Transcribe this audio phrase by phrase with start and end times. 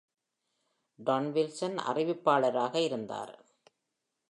[0.99, 3.33] Don Wilson அறிவிப்பாளராக இருந்தார்.